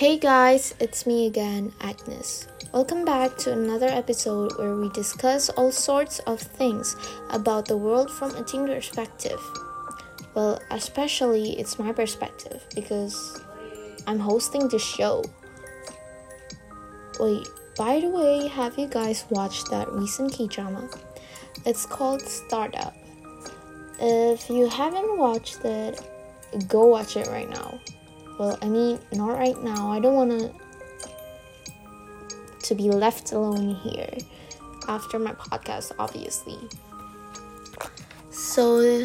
Hey 0.00 0.16
guys, 0.16 0.74
it's 0.80 1.04
me 1.04 1.26
again, 1.26 1.74
Agnes. 1.82 2.48
Welcome 2.72 3.04
back 3.04 3.36
to 3.36 3.52
another 3.52 3.88
episode 3.88 4.56
where 4.56 4.74
we 4.74 4.88
discuss 4.88 5.50
all 5.50 5.70
sorts 5.70 6.20
of 6.20 6.40
things 6.40 6.96
about 7.28 7.66
the 7.68 7.76
world 7.76 8.10
from 8.10 8.34
a 8.34 8.42
teen 8.42 8.66
perspective. 8.66 9.38
Well, 10.32 10.58
especially 10.70 11.60
it's 11.60 11.78
my 11.78 11.92
perspective 11.92 12.64
because 12.74 13.42
I'm 14.06 14.18
hosting 14.18 14.68
the 14.68 14.78
show. 14.78 15.22
Wait, 17.20 17.46
by 17.76 18.00
the 18.00 18.08
way, 18.08 18.48
have 18.48 18.78
you 18.78 18.86
guys 18.86 19.26
watched 19.28 19.70
that 19.70 19.92
recent 19.92 20.32
K 20.32 20.46
drama? 20.46 20.88
It's 21.66 21.84
called 21.84 22.22
Startup. 22.22 22.96
If 24.00 24.48
you 24.48 24.66
haven't 24.66 25.18
watched 25.18 25.62
it, 25.62 26.00
go 26.68 26.86
watch 26.86 27.18
it 27.18 27.26
right 27.26 27.50
now. 27.50 27.78
Well, 28.40 28.56
I 28.62 28.70
mean, 28.70 28.98
not 29.12 29.36
right 29.36 29.62
now. 29.62 29.92
I 29.92 30.00
don't 30.00 30.14
want 30.14 30.30
to 30.30 30.50
to 32.62 32.74
be 32.74 32.88
left 32.88 33.32
alone 33.32 33.74
here 33.74 34.16
after 34.88 35.18
my 35.18 35.32
podcast, 35.32 35.92
obviously. 35.98 36.56
So, 38.30 39.04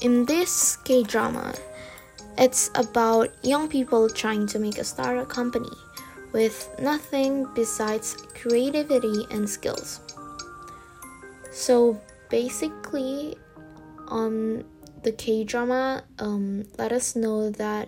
in 0.00 0.24
this 0.24 0.78
K 0.78 1.04
drama, 1.04 1.54
it's 2.36 2.72
about 2.74 3.30
young 3.44 3.68
people 3.68 4.10
trying 4.10 4.48
to 4.48 4.58
make 4.58 4.78
a 4.78 4.84
startup 4.84 5.28
company 5.28 5.70
with 6.32 6.68
nothing 6.80 7.46
besides 7.54 8.16
creativity 8.34 9.28
and 9.30 9.48
skills. 9.48 10.00
So 11.52 12.00
basically, 12.30 13.36
um, 14.08 14.64
the 15.04 15.12
K 15.12 15.44
drama 15.44 16.02
um, 16.18 16.64
let 16.78 16.90
us 16.90 17.14
know 17.14 17.48
that 17.50 17.86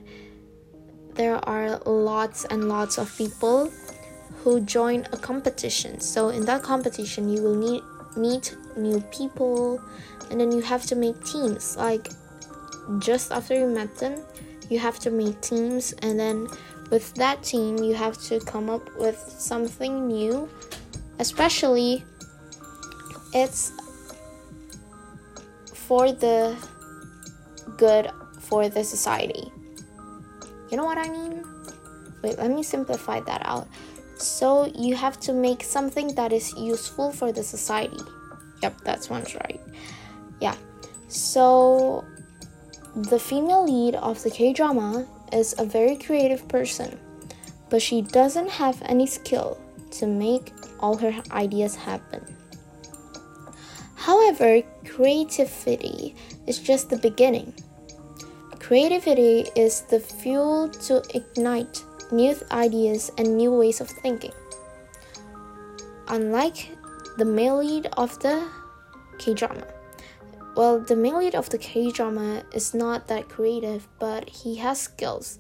there 1.14 1.36
are 1.48 1.78
lots 1.86 2.44
and 2.46 2.68
lots 2.68 2.98
of 2.98 3.16
people 3.16 3.70
who 4.42 4.60
join 4.60 5.06
a 5.12 5.16
competition. 5.16 6.00
So 6.00 6.28
in 6.28 6.44
that 6.44 6.62
competition, 6.62 7.28
you 7.28 7.42
will 7.42 7.56
need 7.56 7.82
meet 8.16 8.56
new 8.76 9.00
people, 9.10 9.80
and 10.30 10.40
then 10.40 10.52
you 10.52 10.60
have 10.60 10.84
to 10.86 10.94
make 10.94 11.22
teams. 11.24 11.76
Like 11.76 12.08
just 12.98 13.32
after 13.32 13.58
you 13.58 13.66
met 13.66 13.96
them, 13.96 14.20
you 14.70 14.78
have 14.78 14.98
to 15.00 15.10
make 15.10 15.40
teams, 15.40 15.92
and 16.02 16.18
then 16.18 16.48
with 16.90 17.14
that 17.14 17.42
team, 17.42 17.78
you 17.78 17.94
have 17.94 18.18
to 18.28 18.40
come 18.40 18.68
up 18.70 18.82
with 18.96 19.18
something 19.18 20.06
new. 20.06 20.48
Especially, 21.18 22.04
it's 23.32 23.72
for 25.72 26.12
the 26.12 26.56
good 27.76 28.10
for 28.40 28.68
the 28.68 28.84
society. 28.84 29.50
You 30.70 30.76
know 30.76 30.84
what 30.84 30.98
I 30.98 31.08
mean? 31.08 31.44
Wait, 32.22 32.38
let 32.38 32.50
me 32.50 32.62
simplify 32.62 33.20
that 33.20 33.42
out. 33.44 33.68
So 34.16 34.66
you 34.74 34.94
have 34.94 35.20
to 35.20 35.32
make 35.32 35.62
something 35.62 36.14
that 36.14 36.32
is 36.32 36.52
useful 36.56 37.12
for 37.12 37.32
the 37.32 37.42
society. 37.42 38.00
Yep, 38.62 38.80
that's 38.82 39.10
one's 39.10 39.34
right. 39.34 39.60
Yeah. 40.40 40.56
So 41.08 42.04
the 42.94 43.18
female 43.18 43.64
lead 43.64 43.96
of 43.96 44.22
the 44.22 44.30
K 44.30 44.52
drama 44.52 45.06
is 45.32 45.54
a 45.58 45.64
very 45.64 45.96
creative 45.96 46.46
person, 46.48 46.98
but 47.68 47.82
she 47.82 48.02
doesn't 48.02 48.48
have 48.48 48.80
any 48.86 49.06
skill 49.06 49.58
to 49.92 50.06
make 50.06 50.52
all 50.80 50.96
her 50.96 51.14
ideas 51.30 51.74
happen. 51.74 52.36
However, 53.96 54.62
creativity 54.84 56.14
is 56.46 56.58
just 56.58 56.90
the 56.90 56.98
beginning. 56.98 57.54
Creativity 58.64 59.44
is 59.54 59.82
the 59.82 60.00
fuel 60.00 60.70
to 60.70 61.02
ignite 61.14 61.84
new 62.11 62.34
ideas 62.50 63.12
and 63.18 63.36
new 63.36 63.52
ways 63.52 63.83
of 63.83 63.90
thinking. 63.90 64.33
Unlike 66.08 66.70
the 67.18 67.27
male 67.27 67.58
lead 67.58 67.89
of 67.98 68.18
the 68.20 68.48
K 69.18 69.34
drama. 69.34 69.66
Well, 70.56 70.80
the 70.80 70.96
male 70.96 71.18
lead 71.18 71.34
of 71.34 71.50
the 71.50 71.58
K 71.58 71.90
drama 71.90 72.42
is 72.55 72.72
not 72.72 73.06
that 73.08 73.28
creative, 73.28 73.86
but 73.98 74.30
he 74.30 74.56
has 74.56 74.80
skills. 74.80 75.39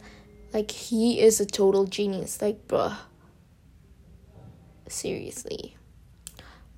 Like, 0.52 0.70
he 0.70 1.18
is 1.18 1.40
a 1.40 1.46
total 1.46 1.86
genius. 1.86 2.42
Like, 2.42 2.68
bruh. 2.68 2.94
Seriously. 4.86 5.78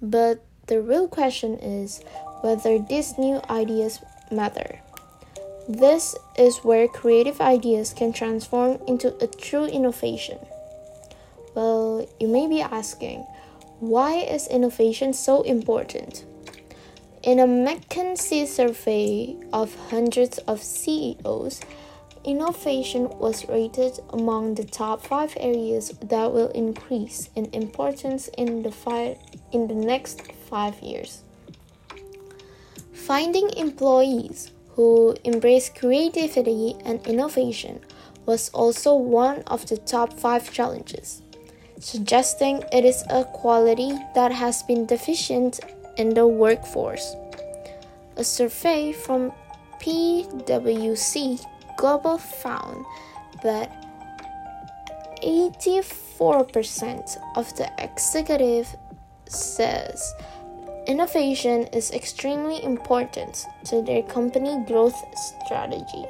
But 0.00 0.44
the 0.68 0.80
real 0.80 1.08
question 1.08 1.58
is 1.58 2.04
whether 2.42 2.78
these 2.78 3.18
new 3.18 3.40
ideas 3.50 3.98
matter. 4.30 4.80
This 5.68 6.14
is 6.38 6.58
where 6.58 6.86
creative 6.86 7.40
ideas 7.40 7.92
can 7.92 8.12
transform 8.12 8.78
into 8.86 9.16
a 9.22 9.26
true 9.26 9.64
innovation. 9.64 10.38
Well, 11.56 12.08
you 12.20 12.28
may 12.28 12.46
be 12.46 12.60
asking, 12.60 13.26
why 13.80 14.14
is 14.18 14.46
innovation 14.46 15.12
so 15.12 15.42
important? 15.42 16.24
In 17.24 17.40
a 17.40 17.46
McKinsey 17.46 18.46
survey 18.46 19.34
of 19.52 19.74
hundreds 19.90 20.38
of 20.46 20.62
CEOs, 20.62 21.60
innovation 22.22 23.08
was 23.18 23.48
rated 23.48 23.98
among 24.10 24.54
the 24.54 24.64
top 24.64 25.04
five 25.04 25.36
areas 25.40 25.88
that 26.00 26.32
will 26.32 26.50
increase 26.50 27.28
in 27.34 27.46
importance 27.46 28.28
in 28.38 28.62
the, 28.62 28.70
fi- 28.70 29.18
in 29.50 29.66
the 29.66 29.74
next 29.74 30.22
five 30.48 30.78
years. 30.80 31.22
Finding 32.92 33.50
employees 33.56 34.52
who 34.76 35.16
embrace 35.24 35.70
creativity 35.70 36.76
and 36.84 37.04
innovation 37.06 37.80
was 38.26 38.50
also 38.50 38.94
one 38.94 39.42
of 39.46 39.66
the 39.66 39.78
top 39.78 40.12
five 40.12 40.52
challenges, 40.52 41.22
suggesting 41.80 42.62
it 42.72 42.84
is 42.84 43.02
a 43.08 43.24
quality 43.24 43.92
that 44.14 44.30
has 44.32 44.62
been 44.62 44.84
deficient 44.84 45.60
in 45.96 46.10
the 46.10 46.26
workforce. 46.26 47.16
A 48.16 48.24
survey 48.24 48.92
from 48.92 49.32
PwC 49.80 51.44
Global 51.78 52.18
found 52.18 52.84
that 53.42 53.70
84% 55.22 57.16
of 57.34 57.56
the 57.56 57.70
executive 57.78 58.68
says 59.26 60.14
innovation 60.86 61.66
is 61.72 61.90
extremely 61.90 62.62
important 62.62 63.46
to 63.66 63.82
their 63.82 64.02
company 64.02 64.64
growth 64.66 64.96
strategy. 65.44 66.04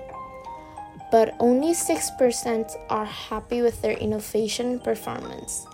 But 1.11 1.35
only 1.39 1.73
6% 1.73 2.77
are 2.91 3.05
happy 3.05 3.63
with 3.63 3.81
their 3.83 3.97
innovation 3.97 4.81
performance. 4.81 5.67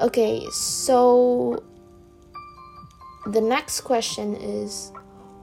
Okay, 0.00 0.44
so 0.50 1.62
the 3.26 3.40
next 3.40 3.82
question 3.82 4.34
is 4.34 4.90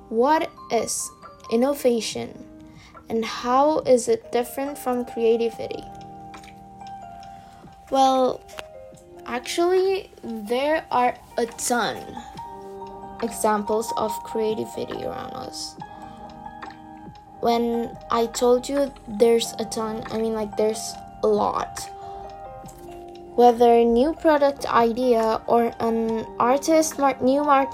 what 0.09 0.49
is 0.71 1.09
innovation 1.51 2.45
and 3.07 3.23
how 3.23 3.79
is 3.79 4.07
it 4.07 4.31
different 4.31 4.77
from 4.77 5.05
creativity? 5.05 5.83
Well, 7.91 8.41
actually, 9.29 10.11
there 10.23 10.85
are 10.89 11.15
a 11.37 11.45
ton 11.45 11.97
examples 13.21 13.93
of 13.95 14.11
creativity 14.23 15.05
around 15.05 15.33
us. 15.33 15.75
When 17.39 17.95
I 18.11 18.25
told 18.25 18.67
you 18.67 18.91
there's 19.07 19.53
a 19.59 19.65
ton, 19.65 20.03
I 20.11 20.17
mean 20.17 20.33
like 20.33 20.57
there's 20.57 20.93
a 21.23 21.27
lot. 21.27 21.79
Whether 23.35 23.71
a 23.71 23.85
new 23.85 24.13
product 24.13 24.65
idea 24.65 25.41
or 25.47 25.71
an 25.79 26.25
artist 26.39 26.99
new 27.21 27.43
art 27.43 27.73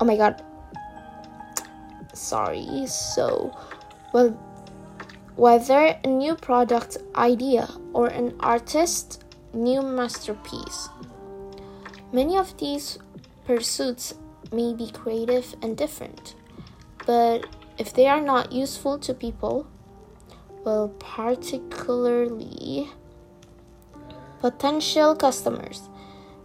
Oh 0.00 0.04
my 0.04 0.16
god. 0.16 0.42
Sorry. 2.12 2.86
So, 2.86 3.56
well 4.12 4.36
whether 5.36 5.96
a 6.04 6.06
new 6.06 6.34
product 6.34 6.98
idea 7.16 7.66
or 7.94 8.08
an 8.08 8.34
artist 8.40 9.21
new 9.52 9.82
masterpiece. 9.82 10.88
Many 12.12 12.36
of 12.36 12.56
these 12.58 12.98
pursuits 13.44 14.14
may 14.52 14.74
be 14.74 14.90
creative 14.90 15.54
and 15.62 15.76
different, 15.76 16.34
but 17.06 17.46
if 17.78 17.92
they 17.92 18.06
are 18.06 18.20
not 18.20 18.52
useful 18.52 18.98
to 18.98 19.14
people, 19.14 19.66
well, 20.64 20.88
particularly 20.98 22.90
potential 24.40 25.16
customers, 25.16 25.88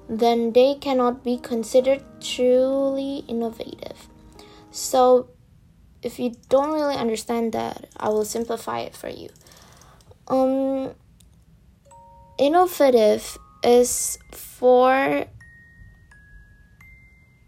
then 0.10 0.53
they 0.53 0.75
cannot 0.75 1.24
be 1.24 1.38
considered 1.38 2.03
truly 2.21 3.25
innovative. 3.27 4.07
So, 4.71 5.30
if 6.01 6.19
you 6.19 6.36
don't 6.50 6.71
really 6.71 6.95
understand 6.95 7.51
that, 7.53 7.88
I 7.98 8.10
will 8.10 8.25
simplify 8.25 8.80
it 8.80 8.95
for 8.95 9.10
you. 9.10 9.30
Um, 10.27 10.94
innovative 12.38 13.38
is 13.63 14.18
for 14.31 15.25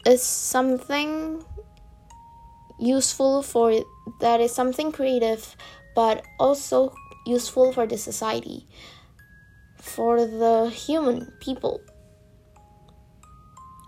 is 0.06 0.24
something 0.24 1.44
useful 2.80 3.44
for 3.44 3.84
that 4.22 4.40
is 4.40 4.54
something 4.54 4.92
creative 4.92 5.56
but 5.96 6.24
also 6.40 6.94
useful 7.26 7.74
for 7.74 7.86
the 7.86 7.98
society, 7.98 8.66
for 9.76 10.26
the 10.26 10.70
human 10.70 11.32
people. 11.40 11.82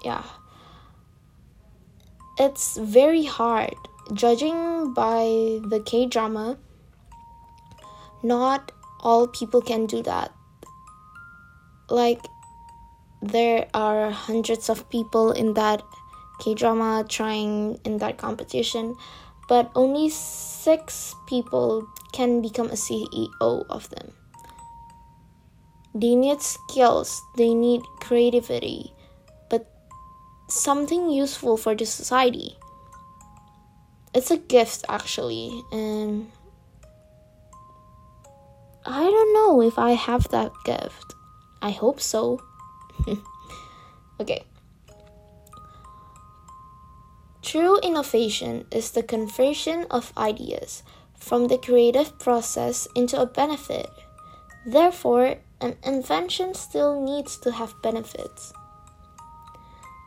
Yeah. 0.03 0.23
It's 2.37 2.77
very 2.77 3.23
hard. 3.23 3.75
Judging 4.13 4.93
by 4.93 5.23
the 5.69 5.81
K 5.85 6.05
drama, 6.05 6.57
not 8.23 8.71
all 8.99 9.27
people 9.27 9.61
can 9.61 9.85
do 9.85 10.01
that. 10.03 10.31
Like, 11.91 12.25
there 13.21 13.67
are 13.73 14.09
hundreds 14.11 14.69
of 14.69 14.89
people 14.89 15.33
in 15.33 15.53
that 15.55 15.83
K 16.39 16.55
drama 16.55 17.05
trying 17.07 17.77
in 17.83 17.97
that 17.97 18.17
competition, 18.17 18.95
but 19.49 19.69
only 19.75 20.09
six 20.09 21.13
people 21.27 21.85
can 22.13 22.41
become 22.41 22.67
a 22.67 22.79
CEO 22.79 23.65
of 23.69 23.89
them. 23.89 24.13
They 25.93 26.15
need 26.15 26.41
skills, 26.41 27.21
they 27.35 27.53
need 27.53 27.81
creativity, 27.99 28.93
but 29.49 29.67
something 30.47 31.11
useful 31.11 31.57
for 31.57 31.75
the 31.75 31.85
society. 31.85 32.55
It's 34.15 34.31
a 34.31 34.37
gift 34.37 34.85
actually, 34.87 35.61
and 35.73 36.31
I 38.85 39.03
don't 39.03 39.33
know 39.33 39.61
if 39.61 39.77
I 39.77 39.91
have 39.91 40.29
that 40.29 40.53
gift. 40.63 41.15
I 41.61 41.71
hope 41.71 42.01
so. 42.01 42.41
okay. 44.19 44.43
True 47.41 47.79
innovation 47.79 48.65
is 48.71 48.91
the 48.91 49.03
conversion 49.03 49.85
of 49.91 50.13
ideas 50.17 50.83
from 51.17 51.47
the 51.47 51.57
creative 51.57 52.17
process 52.19 52.87
into 52.95 53.19
a 53.19 53.25
benefit. 53.25 53.89
Therefore, 54.65 55.37
an 55.59 55.77
invention 55.83 56.53
still 56.53 57.01
needs 57.01 57.37
to 57.39 57.51
have 57.51 57.81
benefits. 57.81 58.53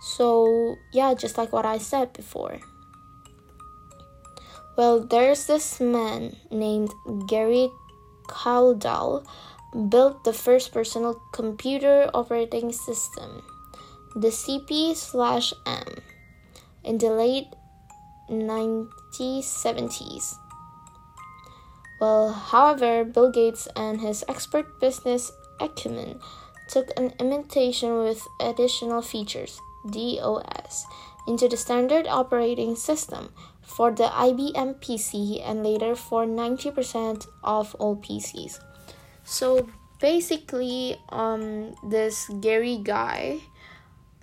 So, 0.01 0.77
yeah, 0.93 1.15
just 1.15 1.39
like 1.39 1.53
what 1.53 1.67
I 1.67 1.79
said 1.79 2.13
before. 2.13 2.61
Well, 4.77 5.01
there's 5.01 5.47
this 5.47 5.81
man 5.81 6.37
named 6.51 6.91
Gary 7.29 7.71
Kildall 8.29 9.25
built 9.75 10.23
the 10.23 10.33
first 10.33 10.73
personal 10.73 11.21
computer 11.33 12.09
operating 12.15 12.73
system, 12.73 13.43
the 14.15 14.31
CP/M, 14.31 16.03
in 16.85 16.99
the 16.99 17.11
late 17.11 17.49
1970s. 18.31 20.39
Well, 22.01 22.33
however, 22.33 23.05
Bill 23.05 23.31
Gates 23.31 23.67
and 23.75 24.01
his 24.01 24.25
expert 24.29 24.81
business 24.81 25.33
acumen 25.61 26.21
took 26.69 26.89
an 26.97 27.13
imitation 27.19 27.99
with 27.99 28.23
additional 28.41 29.03
features, 29.03 29.59
DOS, 29.91 30.87
into 31.27 31.49
the 31.49 31.57
standard 31.57 32.07
operating 32.07 32.77
system 32.77 33.33
for 33.63 33.91
the 33.91 34.05
IBM 34.05 34.75
PC 34.81 35.41
and 35.43 35.65
later 35.65 35.95
for 35.95 36.27
90% 36.27 37.27
of 37.43 37.75
all 37.79 37.97
PCs. 37.97 38.61
So 39.25 39.69
basically, 40.01 41.01
um, 41.09 41.75
this 41.83 42.29
Gary 42.41 42.79
guy 42.83 43.41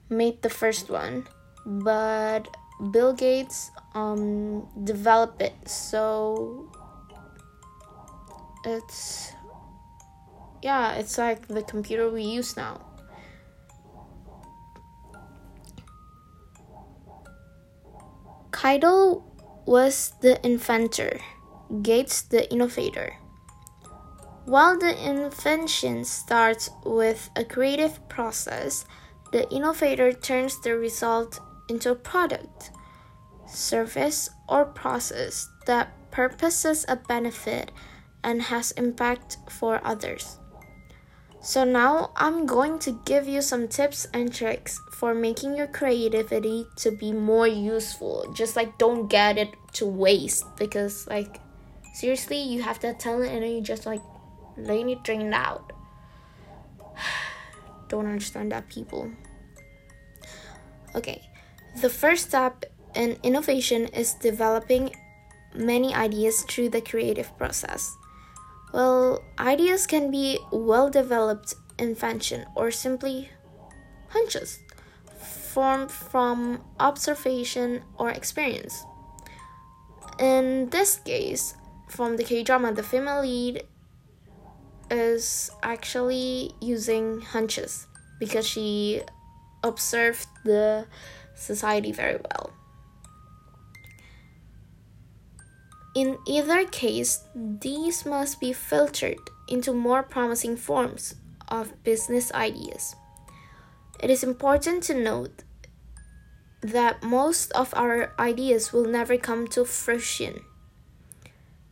made 0.09 0.41
the 0.41 0.49
first 0.49 0.89
one, 0.89 1.27
but 1.65 2.47
Bill 2.91 3.13
Gates 3.13 3.71
um, 3.93 4.67
developed 4.83 5.41
it. 5.41 5.53
So 5.67 6.71
it's 8.63 9.33
yeah, 10.61 10.93
it's 10.93 11.17
like 11.17 11.47
the 11.47 11.63
computer 11.63 12.09
we 12.09 12.23
use 12.23 12.55
now. 12.55 12.81
Kildall 18.51 19.25
was 19.65 20.13
the 20.21 20.37
inventor, 20.45 21.19
Gates 21.81 22.21
the 22.21 22.45
innovator. 22.53 23.20
While 24.51 24.77
the 24.77 24.91
invention 25.09 26.03
starts 26.03 26.71
with 26.83 27.29
a 27.37 27.45
creative 27.45 28.05
process, 28.09 28.83
the 29.31 29.49
innovator 29.49 30.11
turns 30.11 30.59
the 30.59 30.75
result 30.75 31.39
into 31.69 31.91
a 31.91 31.95
product, 31.95 32.71
service, 33.47 34.29
or 34.49 34.65
process 34.65 35.47
that 35.67 35.93
purposes 36.11 36.83
a 36.89 36.97
benefit 36.97 37.71
and 38.25 38.41
has 38.41 38.73
impact 38.73 39.37
for 39.49 39.79
others. 39.85 40.37
So 41.41 41.63
now 41.63 42.11
I'm 42.17 42.45
going 42.45 42.77
to 42.79 42.99
give 43.05 43.29
you 43.29 43.41
some 43.41 43.69
tips 43.69 44.05
and 44.13 44.33
tricks 44.33 44.77
for 44.91 45.13
making 45.13 45.55
your 45.55 45.67
creativity 45.67 46.65
to 46.75 46.91
be 46.91 47.13
more 47.13 47.47
useful. 47.47 48.29
Just 48.35 48.57
like 48.57 48.77
don't 48.77 49.07
get 49.07 49.37
it 49.37 49.55
to 49.75 49.85
waste 49.85 50.43
because 50.57 51.07
like 51.07 51.39
seriously 51.93 52.41
you 52.41 52.61
have 52.61 52.81
that 52.81 52.99
talent 52.99 53.31
and 53.31 53.43
then 53.43 53.51
you 53.51 53.61
just 53.61 53.85
like 53.85 54.01
letting 54.57 54.89
it 54.89 55.03
drain 55.03 55.33
out. 55.33 55.73
don't 57.87 58.05
understand 58.05 58.51
that 58.51 58.69
people. 58.69 59.11
Okay. 60.95 61.21
The 61.81 61.89
first 61.89 62.27
step 62.27 62.65
in 62.95 63.17
innovation 63.23 63.87
is 63.87 64.13
developing 64.15 64.93
many 65.53 65.93
ideas 65.93 66.43
through 66.43 66.69
the 66.69 66.81
creative 66.81 67.35
process. 67.37 67.95
Well, 68.73 69.23
ideas 69.39 69.87
can 69.87 70.11
be 70.11 70.39
well 70.51 70.89
developed 70.89 71.55
invention 71.77 72.45
or 72.55 72.71
simply 72.71 73.29
hunches 74.09 74.59
formed 75.51 75.91
from 75.91 76.61
observation 76.79 77.83
or 77.97 78.09
experience. 78.09 78.85
In 80.19 80.69
this 80.69 80.95
case, 80.97 81.55
from 81.89 82.15
the 82.15 82.23
K 82.23 82.43
drama, 82.43 82.71
the 82.73 82.83
female 82.83 83.21
lead 83.21 83.63
is 84.91 85.49
actually 85.63 86.51
using 86.59 87.21
hunches 87.21 87.87
because 88.19 88.45
she 88.45 89.01
observed 89.63 90.27
the 90.43 90.85
society 91.33 91.91
very 91.91 92.17
well. 92.17 92.51
In 95.95 96.17
either 96.27 96.65
case, 96.65 97.23
these 97.35 98.05
must 98.05 98.39
be 98.39 98.53
filtered 98.53 99.19
into 99.47 99.73
more 99.73 100.03
promising 100.03 100.55
forms 100.55 101.15
of 101.47 101.83
business 101.83 102.31
ideas. 102.33 102.95
It 103.99 104.09
is 104.09 104.23
important 104.23 104.83
to 104.83 104.93
note 104.93 105.43
that 106.61 107.03
most 107.03 107.51
of 107.51 107.73
our 107.75 108.13
ideas 108.19 108.71
will 108.71 108.85
never 108.85 109.17
come 109.17 109.47
to 109.47 109.65
fruition. 109.65 110.41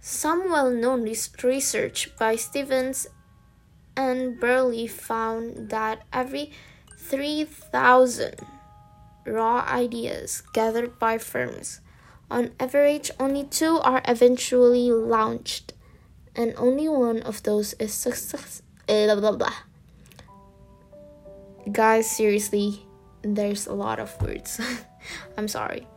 Some 0.01 0.49
well 0.49 0.71
known 0.71 1.03
research 1.43 2.09
by 2.17 2.35
Stevens 2.35 3.07
and 3.99 4.39
Burley 4.39 4.87
found 4.87 5.69
that 5.71 6.07
every 6.13 6.51
3,000 6.97 8.35
raw 9.27 9.65
ideas 9.67 10.41
gathered 10.53 10.97
by 10.97 11.17
firms 11.17 11.81
on 12.31 12.51
average, 12.59 13.11
only 13.19 13.43
two 13.43 13.79
are 13.79 14.01
eventually 14.05 14.89
launched, 14.91 15.73
and 16.35 16.53
only 16.55 16.87
one 16.87 17.21
of 17.23 17.43
those 17.43 17.73
is 17.73 17.93
success. 17.93 18.61
Eh, 18.87 19.05
blah, 19.05 19.19
blah, 19.19 19.35
blah. 19.35 19.53
Guys, 21.71 22.09
seriously, 22.09 22.85
there's 23.21 23.67
a 23.67 23.73
lot 23.73 23.99
of 23.99 24.15
words. 24.21 24.61
I'm 25.37 25.47
sorry. 25.47 25.87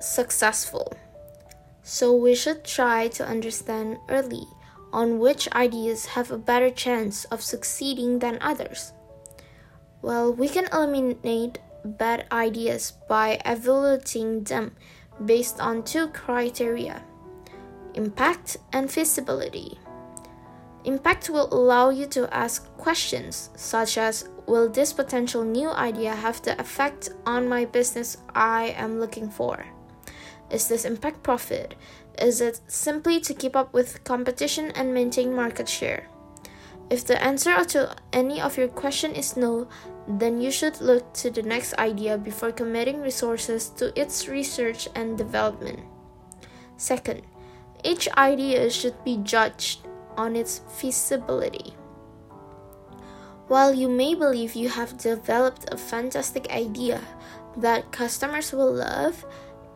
Successful. 0.00 0.92
So 1.82 2.14
we 2.14 2.34
should 2.34 2.64
try 2.64 3.08
to 3.08 3.26
understand 3.26 3.98
early 4.08 4.46
on 4.94 5.18
which 5.18 5.50
ideas 5.52 6.06
have 6.14 6.30
a 6.30 6.38
better 6.38 6.70
chance 6.70 7.24
of 7.26 7.42
succeeding 7.42 8.20
than 8.20 8.38
others. 8.40 8.92
Well, 10.00 10.32
we 10.32 10.48
can 10.48 10.68
eliminate 10.72 11.58
bad 11.84 12.26
ideas 12.30 12.92
by 13.08 13.40
evaluating 13.44 14.44
them 14.44 14.76
based 15.26 15.60
on 15.60 15.82
two 15.82 16.08
criteria 16.08 17.02
impact 17.94 18.56
and 18.72 18.90
feasibility. 18.90 19.78
Impact 20.84 21.30
will 21.30 21.52
allow 21.52 21.90
you 21.90 22.06
to 22.06 22.32
ask 22.34 22.66
questions 22.76 23.50
such 23.56 23.98
as 23.98 24.28
Will 24.46 24.68
this 24.68 24.92
potential 24.92 25.42
new 25.42 25.70
idea 25.70 26.14
have 26.14 26.42
the 26.42 26.60
effect 26.60 27.08
on 27.24 27.48
my 27.48 27.64
business 27.64 28.18
I 28.34 28.74
am 28.76 29.00
looking 29.00 29.30
for? 29.30 29.64
Is 30.50 30.68
this 30.68 30.84
impact 30.84 31.22
profit? 31.22 31.74
Is 32.18 32.40
it 32.40 32.60
simply 32.68 33.20
to 33.20 33.34
keep 33.34 33.56
up 33.56 33.72
with 33.72 34.04
competition 34.04 34.70
and 34.72 34.94
maintain 34.94 35.34
market 35.34 35.68
share? 35.68 36.08
If 36.90 37.04
the 37.04 37.22
answer 37.22 37.64
to 37.64 37.96
any 38.12 38.40
of 38.40 38.56
your 38.56 38.68
question 38.68 39.12
is 39.12 39.36
no, 39.36 39.68
then 40.06 40.40
you 40.40 40.50
should 40.50 40.80
look 40.80 41.12
to 41.14 41.30
the 41.30 41.42
next 41.42 41.74
idea 41.74 42.18
before 42.18 42.52
committing 42.52 43.00
resources 43.00 43.68
to 43.70 43.98
its 43.98 44.28
research 44.28 44.88
and 44.94 45.16
development. 45.16 45.80
Second, 46.76 47.22
each 47.82 48.08
idea 48.16 48.70
should 48.70 49.02
be 49.04 49.16
judged 49.18 49.86
on 50.16 50.36
its 50.36 50.60
feasibility. 50.76 51.74
While 53.48 53.74
you 53.74 53.88
may 53.88 54.14
believe 54.14 54.54
you 54.54 54.68
have 54.68 54.96
developed 54.96 55.68
a 55.72 55.76
fantastic 55.76 56.50
idea 56.50 57.00
that 57.56 57.92
customers 57.92 58.52
will 58.52 58.72
love, 58.72 59.24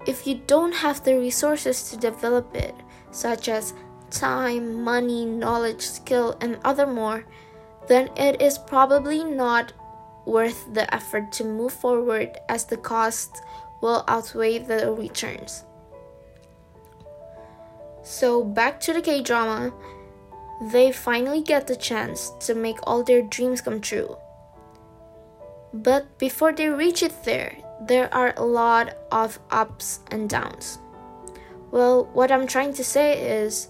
if 0.06 0.26
you 0.26 0.40
don't 0.46 0.74
have 0.74 1.04
the 1.04 1.18
resources 1.18 1.90
to 1.90 1.96
develop 1.96 2.54
it, 2.54 2.74
such 3.10 3.48
as 3.48 3.74
time, 4.10 4.82
money, 4.82 5.24
knowledge, 5.24 5.82
skill, 5.82 6.36
and 6.40 6.58
other 6.64 6.86
more, 6.86 7.24
then 7.88 8.10
it 8.16 8.40
is 8.40 8.58
probably 8.58 9.24
not 9.24 9.72
worth 10.26 10.72
the 10.74 10.92
effort 10.94 11.32
to 11.32 11.44
move 11.44 11.72
forward 11.72 12.38
as 12.48 12.64
the 12.64 12.76
cost 12.76 13.42
will 13.80 14.04
outweigh 14.08 14.58
the 14.58 14.92
returns. 14.92 15.64
So, 18.02 18.42
back 18.44 18.80
to 18.80 18.92
the 18.92 19.02
K 19.02 19.22
drama, 19.22 19.72
they 20.72 20.92
finally 20.92 21.42
get 21.42 21.66
the 21.66 21.76
chance 21.76 22.30
to 22.40 22.54
make 22.54 22.78
all 22.82 23.02
their 23.02 23.22
dreams 23.22 23.60
come 23.60 23.80
true. 23.80 24.16
But 25.72 26.18
before 26.18 26.52
they 26.52 26.68
reach 26.68 27.02
it 27.02 27.24
there, 27.24 27.56
there 27.86 28.12
are 28.12 28.34
a 28.36 28.44
lot 28.44 28.96
of 29.12 29.38
ups 29.50 30.00
and 30.10 30.28
downs. 30.28 30.78
Well, 31.70 32.06
what 32.12 32.32
I'm 32.32 32.46
trying 32.46 32.72
to 32.74 32.84
say 32.84 33.42
is 33.42 33.68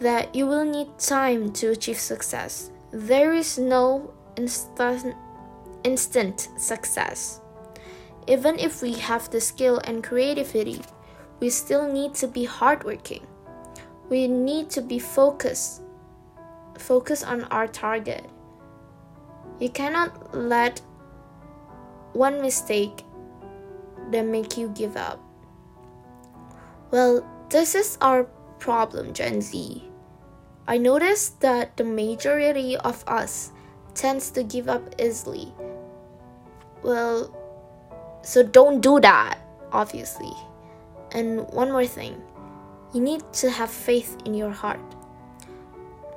that 0.00 0.34
you 0.34 0.46
will 0.46 0.64
need 0.64 0.98
time 0.98 1.52
to 1.54 1.70
achieve 1.70 1.98
success. 1.98 2.70
There 2.92 3.32
is 3.32 3.58
no 3.58 4.12
instant, 4.36 5.14
instant 5.84 6.48
success. 6.56 7.40
Even 8.26 8.58
if 8.58 8.82
we 8.82 8.92
have 8.94 9.30
the 9.30 9.40
skill 9.40 9.80
and 9.84 10.04
creativity, 10.04 10.80
we 11.40 11.50
still 11.50 11.90
need 11.90 12.14
to 12.14 12.28
be 12.28 12.44
hardworking. 12.44 13.26
We 14.08 14.28
need 14.28 14.70
to 14.70 14.80
be 14.80 14.98
focused. 14.98 15.82
Focus 16.78 17.24
on 17.24 17.44
our 17.44 17.66
target. 17.66 18.24
You 19.58 19.70
cannot 19.70 20.36
let 20.36 20.80
one 22.12 22.40
mistake 22.40 23.02
that 24.10 24.24
make 24.26 24.56
you 24.56 24.68
give 24.68 24.96
up. 24.96 25.20
Well, 26.90 27.26
this 27.50 27.74
is 27.74 27.98
our 28.00 28.24
problem, 28.58 29.12
Gen 29.12 29.40
Z. 29.40 29.84
I 30.66 30.78
noticed 30.78 31.40
that 31.40 31.76
the 31.76 31.84
majority 31.84 32.76
of 32.76 33.04
us 33.06 33.52
tends 33.94 34.30
to 34.32 34.42
give 34.42 34.68
up 34.68 34.94
easily. 35.00 35.52
Well, 36.82 37.34
so 38.22 38.42
don't 38.42 38.80
do 38.80 39.00
that, 39.00 39.38
obviously. 39.72 40.32
And 41.12 41.48
one 41.48 41.72
more 41.72 41.86
thing 41.86 42.22
you 42.94 43.00
need 43.00 43.22
to 43.34 43.50
have 43.50 43.70
faith 43.70 44.16
in 44.24 44.34
your 44.34 44.50
heart. 44.50 44.80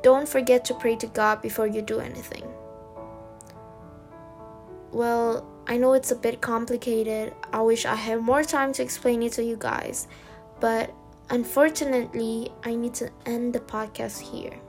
Don't 0.04 0.28
forget 0.28 0.66
to 0.66 0.74
pray 0.74 0.96
to 0.98 1.08
God 1.08 1.42
before 1.42 1.68
you 1.68 1.82
do 1.82 2.00
anything. 2.00 2.44
Well, 4.92 5.46
I 5.72 5.78
know 5.78 5.94
it's 5.94 6.12
a 6.12 6.18
bit 6.18 6.42
complicated. 6.42 7.34
I 7.54 7.62
wish 7.62 7.86
I 7.86 7.96
had 7.96 8.20
more 8.20 8.44
time 8.44 8.74
to 8.74 8.84
explain 8.84 9.24
it 9.24 9.32
to 9.34 9.44
you 9.44 9.56
guys, 9.56 10.10
but 10.60 10.94
unfortunately, 11.30 12.52
I 12.66 12.76
need 12.76 12.94
to 12.96 13.10
end 13.26 13.54
the 13.54 13.62
podcast 13.62 14.20
here. 14.20 14.60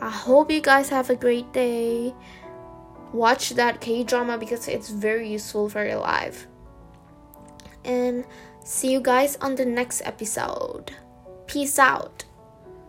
I 0.00 0.10
hope 0.10 0.52
you 0.52 0.60
guys 0.60 0.88
have 0.90 1.10
a 1.10 1.16
great 1.16 1.52
day. 1.52 2.14
Watch 3.12 3.50
that 3.58 3.80
K 3.80 4.04
drama 4.04 4.38
because 4.38 4.68
it's 4.68 4.88
very 4.88 5.32
useful 5.32 5.68
for 5.68 5.84
your 5.84 5.98
life. 5.98 6.46
And 7.84 8.24
see 8.64 8.92
you 8.92 9.00
guys 9.00 9.34
on 9.40 9.56
the 9.56 9.66
next 9.66 10.00
episode. 10.04 10.92
Peace 11.48 11.76
out. 11.76 12.24